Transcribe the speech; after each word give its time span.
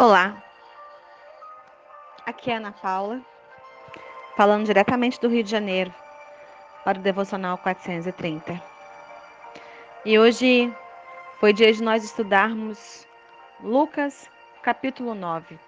Olá, 0.00 0.40
aqui 2.24 2.52
é 2.52 2.54
Ana 2.54 2.70
Paula, 2.70 3.20
falando 4.36 4.64
diretamente 4.64 5.20
do 5.20 5.26
Rio 5.28 5.42
de 5.42 5.50
Janeiro 5.50 5.92
para 6.84 7.00
o 7.00 7.02
Devocional 7.02 7.58
430. 7.58 8.62
E 10.04 10.16
hoje 10.16 10.72
foi 11.40 11.52
dia 11.52 11.72
de 11.72 11.82
nós 11.82 12.04
estudarmos 12.04 13.08
Lucas 13.60 14.30
capítulo 14.62 15.16
9. 15.16 15.58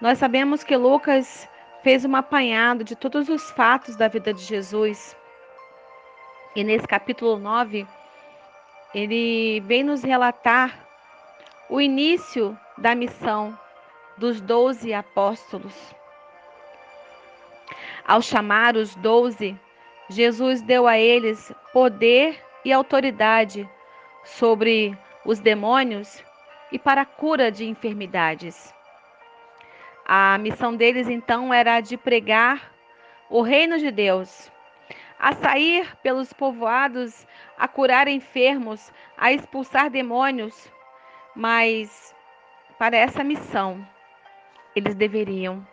Nós 0.00 0.16
sabemos 0.16 0.64
que 0.64 0.74
Lucas 0.74 1.46
fez 1.82 2.06
um 2.06 2.16
apanhado 2.16 2.82
de 2.82 2.96
todos 2.96 3.28
os 3.28 3.50
fatos 3.50 3.96
da 3.96 4.08
vida 4.08 4.32
de 4.32 4.40
Jesus. 4.40 5.14
E 6.56 6.64
nesse 6.64 6.88
capítulo 6.88 7.36
9, 7.36 7.86
ele 8.94 9.60
vem 9.60 9.82
nos 9.82 10.02
relatar 10.02 10.86
o 11.68 11.82
início 11.82 12.58
da 12.76 12.94
missão 12.94 13.58
dos 14.16 14.40
doze 14.40 14.92
apóstolos. 14.92 15.94
Ao 18.06 18.20
chamar 18.20 18.76
os 18.76 18.94
doze, 18.96 19.58
Jesus 20.08 20.60
deu 20.60 20.86
a 20.86 20.98
eles 20.98 21.52
poder 21.72 22.42
e 22.64 22.72
autoridade 22.72 23.68
sobre 24.24 24.96
os 25.24 25.40
demônios 25.40 26.22
e 26.70 26.78
para 26.78 27.02
a 27.02 27.06
cura 27.06 27.50
de 27.50 27.64
enfermidades. 27.64 28.74
A 30.04 30.36
missão 30.38 30.76
deles 30.76 31.08
então 31.08 31.52
era 31.52 31.80
de 31.80 31.96
pregar 31.96 32.72
o 33.30 33.40
reino 33.40 33.78
de 33.78 33.90
Deus, 33.90 34.52
a 35.18 35.32
sair 35.32 35.96
pelos 36.02 36.32
povoados, 36.32 37.26
a 37.56 37.66
curar 37.66 38.06
enfermos, 38.06 38.92
a 39.16 39.32
expulsar 39.32 39.88
demônios, 39.88 40.70
mas 41.34 42.13
para 42.78 42.96
essa 42.96 43.22
missão, 43.22 43.86
eles 44.74 44.94
deveriam 44.94 45.66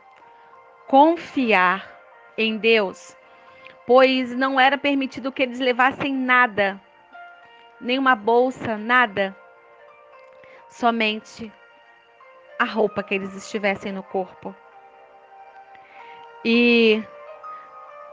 confiar 0.87 1.89
em 2.37 2.57
Deus, 2.57 3.15
pois 3.87 4.35
não 4.35 4.59
era 4.59 4.77
permitido 4.77 5.31
que 5.31 5.41
eles 5.41 5.59
levassem 5.59 6.13
nada, 6.13 6.79
nenhuma 7.79 8.15
bolsa, 8.15 8.77
nada, 8.77 9.35
somente 10.69 11.51
a 12.59 12.65
roupa 12.65 13.01
que 13.01 13.15
eles 13.15 13.33
estivessem 13.35 13.91
no 13.91 14.03
corpo. 14.03 14.55
E 16.45 17.03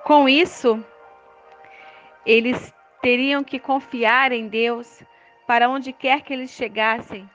com 0.05 0.29
isso, 0.29 0.83
eles 2.25 2.75
teriam 3.03 3.45
que 3.45 3.59
confiar 3.59 4.33
em 4.33 4.49
Deus 4.49 5.03
para 5.47 5.69
onde 5.69 5.93
quer 5.93 6.23
que 6.23 6.33
eles 6.33 6.51
chegassem 6.51 7.29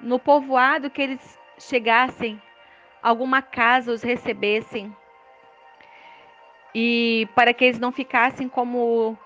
no 0.00 0.18
povoado 0.18 0.90
que 0.90 1.02
eles 1.02 1.38
chegassem, 1.58 2.40
alguma 3.02 3.42
casa 3.42 3.92
os 3.92 4.02
recebessem. 4.02 4.94
E 6.74 7.28
para 7.34 7.54
que 7.54 7.64
eles 7.64 7.78
não 7.78 7.92
ficassem 7.92 8.48
como 8.48 9.16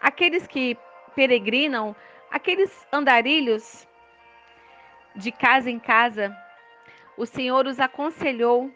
aqueles 0.00 0.46
que 0.46 0.76
peregrinam, 1.14 1.96
aqueles 2.30 2.86
andarilhos 2.92 3.88
de 5.16 5.32
casa 5.32 5.70
em 5.70 5.78
casa, 5.78 6.36
o 7.16 7.26
Senhor 7.26 7.66
os 7.66 7.80
aconselhou 7.80 8.70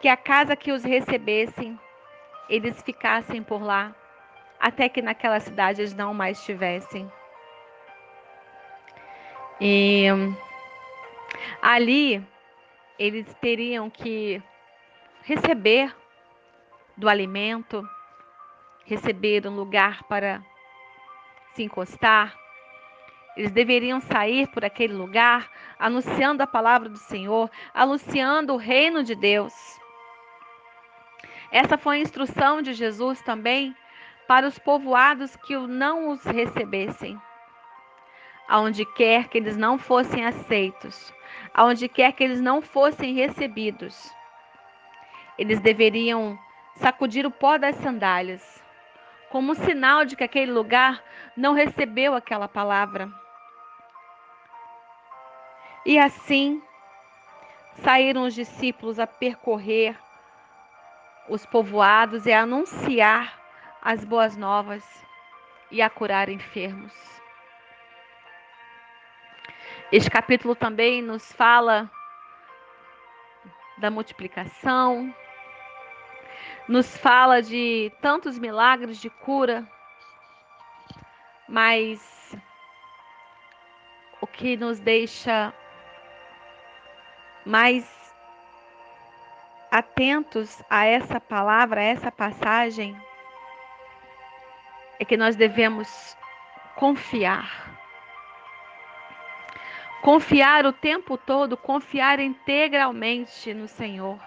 que 0.00 0.08
a 0.08 0.16
casa 0.16 0.54
que 0.54 0.72
os 0.72 0.84
recebessem, 0.84 1.78
eles 2.48 2.82
ficassem 2.82 3.42
por 3.42 3.62
lá, 3.62 3.94
até 4.60 4.88
que 4.88 5.00
naquela 5.00 5.40
cidade 5.40 5.80
eles 5.80 5.94
não 5.94 6.12
mais 6.12 6.38
estivessem. 6.38 7.10
E 9.60 10.06
Ali, 11.62 12.20
eles 12.98 13.32
teriam 13.34 13.88
que 13.88 14.42
receber 15.22 15.94
do 16.96 17.08
alimento, 17.08 17.88
receber 18.84 19.46
um 19.46 19.54
lugar 19.54 20.02
para 20.08 20.42
se 21.54 21.62
encostar. 21.62 22.36
Eles 23.36 23.52
deveriam 23.52 24.00
sair 24.00 24.48
por 24.48 24.64
aquele 24.64 24.92
lugar 24.92 25.48
anunciando 25.78 26.42
a 26.42 26.48
palavra 26.48 26.88
do 26.88 26.98
Senhor, 26.98 27.48
anunciando 27.72 28.54
o 28.54 28.58
reino 28.58 29.04
de 29.04 29.14
Deus. 29.14 29.54
Essa 31.52 31.78
foi 31.78 31.98
a 31.98 32.00
instrução 32.00 32.60
de 32.60 32.72
Jesus 32.72 33.22
também 33.22 33.72
para 34.26 34.48
os 34.48 34.58
povoados 34.58 35.36
que 35.36 35.56
não 35.56 36.08
os 36.08 36.24
recebessem. 36.24 37.16
Aonde 38.48 38.84
quer 38.84 39.28
que 39.28 39.38
eles 39.38 39.56
não 39.56 39.78
fossem 39.78 40.26
aceitos, 40.26 41.12
aonde 41.54 41.88
quer 41.88 42.12
que 42.12 42.24
eles 42.24 42.40
não 42.40 42.62
fossem 42.62 43.14
recebidos. 43.14 44.12
Eles 45.38 45.60
deveriam 45.60 46.38
sacudir 46.76 47.26
o 47.26 47.30
pó 47.30 47.58
das 47.58 47.76
sandálias, 47.76 48.62
como 49.30 49.52
um 49.52 49.54
sinal 49.54 50.04
de 50.04 50.16
que 50.16 50.24
aquele 50.24 50.52
lugar 50.52 51.02
não 51.36 51.54
recebeu 51.54 52.14
aquela 52.14 52.48
palavra. 52.48 53.10
E 55.84 55.98
assim 55.98 56.62
saíram 57.82 58.24
os 58.24 58.34
discípulos 58.34 58.98
a 58.98 59.06
percorrer 59.06 59.96
os 61.28 61.46
povoados 61.46 62.26
e 62.26 62.32
a 62.32 62.42
anunciar 62.42 63.38
as 63.80 64.04
boas 64.04 64.36
novas 64.36 64.84
e 65.70 65.80
a 65.80 65.88
curar 65.88 66.28
enfermos. 66.28 66.92
Este 69.92 70.10
capítulo 70.10 70.56
também 70.56 71.02
nos 71.02 71.30
fala 71.32 71.90
da 73.76 73.90
multiplicação, 73.90 75.14
nos 76.66 76.96
fala 76.96 77.42
de 77.42 77.92
tantos 78.00 78.38
milagres 78.38 78.96
de 78.96 79.10
cura, 79.10 79.68
mas 81.46 82.34
o 84.22 84.26
que 84.26 84.56
nos 84.56 84.80
deixa 84.80 85.52
mais 87.44 87.86
atentos 89.70 90.62
a 90.70 90.86
essa 90.86 91.20
palavra, 91.20 91.82
a 91.82 91.84
essa 91.84 92.10
passagem, 92.10 92.96
é 94.98 95.04
que 95.04 95.18
nós 95.18 95.36
devemos 95.36 96.16
confiar 96.76 97.81
Confiar 100.02 100.66
o 100.66 100.72
tempo 100.72 101.16
todo, 101.16 101.56
confiar 101.56 102.18
integralmente 102.18 103.54
no 103.54 103.68
Senhor. 103.68 104.18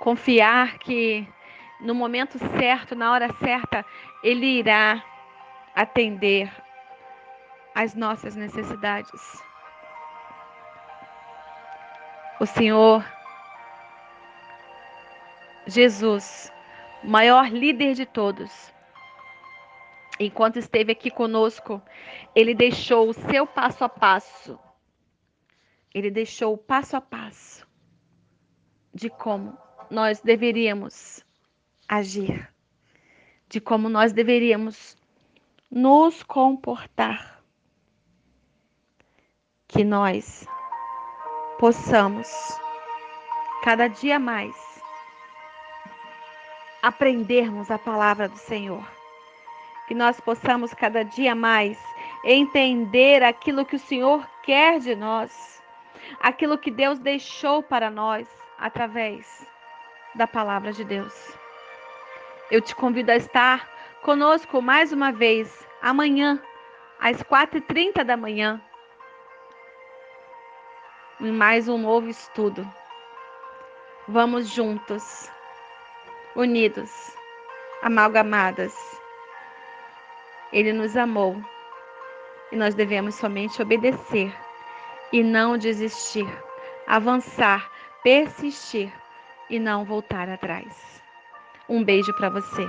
Confiar 0.00 0.78
que 0.78 1.28
no 1.80 1.94
momento 1.94 2.38
certo, 2.58 2.96
na 2.96 3.12
hora 3.12 3.32
certa, 3.34 3.86
Ele 4.22 4.58
irá 4.58 5.00
atender 5.76 6.50
às 7.72 7.94
nossas 7.94 8.34
necessidades. 8.34 9.40
O 12.40 12.46
Senhor 12.46 13.04
Jesus, 15.68 16.52
o 17.04 17.06
maior 17.06 17.48
líder 17.48 17.94
de 17.94 18.06
todos, 18.06 18.74
enquanto 20.18 20.58
esteve 20.58 20.92
aqui 20.92 21.10
conosco, 21.10 21.80
ele 22.34 22.54
deixou 22.54 23.08
o 23.08 23.12
seu 23.14 23.46
passo 23.46 23.84
a 23.84 23.88
passo. 23.88 24.58
Ele 25.94 26.10
deixou 26.10 26.54
o 26.54 26.58
passo 26.58 26.96
a 26.96 27.00
passo 27.00 27.66
de 28.92 29.08
como 29.08 29.56
nós 29.90 30.20
deveríamos 30.20 31.24
agir, 31.88 32.52
de 33.48 33.60
como 33.60 33.88
nós 33.88 34.12
deveríamos 34.12 34.96
nos 35.70 36.22
comportar. 36.22 37.42
Que 39.66 39.84
nós 39.84 40.46
possamos 41.58 42.28
cada 43.62 43.86
dia 43.86 44.18
mais 44.18 44.54
aprendermos 46.82 47.70
a 47.70 47.78
palavra 47.78 48.28
do 48.28 48.38
Senhor 48.38 48.97
que 49.88 49.94
nós 49.94 50.20
possamos 50.20 50.74
cada 50.74 51.02
dia 51.02 51.34
mais 51.34 51.78
entender 52.22 53.22
aquilo 53.22 53.64
que 53.64 53.76
o 53.76 53.78
Senhor 53.78 54.28
quer 54.42 54.78
de 54.78 54.94
nós, 54.94 55.62
aquilo 56.20 56.58
que 56.58 56.70
Deus 56.70 56.98
deixou 56.98 57.62
para 57.62 57.90
nós 57.90 58.28
através 58.58 59.46
da 60.14 60.26
palavra 60.26 60.74
de 60.74 60.84
Deus. 60.84 61.14
Eu 62.50 62.60
te 62.60 62.76
convido 62.76 63.10
a 63.10 63.16
estar 63.16 63.66
conosco 64.02 64.60
mais 64.60 64.92
uma 64.92 65.10
vez 65.10 65.66
amanhã, 65.80 66.38
às 67.00 67.22
4h30 67.22 68.04
da 68.04 68.16
manhã, 68.16 68.60
em 71.18 71.32
mais 71.32 71.66
um 71.66 71.78
novo 71.78 72.08
estudo. 72.08 72.66
Vamos 74.06 74.50
juntos, 74.50 75.30
unidos, 76.36 76.90
amalgamadas 77.82 78.97
ele 80.52 80.72
nos 80.72 80.96
amou 80.96 81.42
e 82.50 82.56
nós 82.56 82.74
devemos 82.74 83.14
somente 83.14 83.60
obedecer 83.60 84.34
e 85.12 85.22
não 85.22 85.58
desistir, 85.58 86.26
avançar, 86.86 87.70
persistir 88.02 88.92
e 89.50 89.58
não 89.58 89.84
voltar 89.84 90.28
atrás. 90.28 91.02
Um 91.68 91.84
beijo 91.84 92.12
para 92.14 92.30
você. 92.30 92.66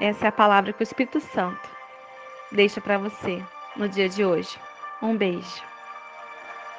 Essa 0.00 0.26
é 0.26 0.28
a 0.28 0.32
palavra 0.32 0.72
que 0.72 0.82
o 0.82 0.84
Espírito 0.84 1.20
Santo 1.20 1.68
deixa 2.52 2.80
para 2.80 2.98
você 2.98 3.42
no 3.76 3.88
dia 3.88 4.08
de 4.08 4.24
hoje. 4.24 4.58
Um 5.02 5.16
beijo. 5.16 5.75